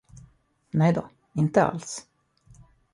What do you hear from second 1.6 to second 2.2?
alls.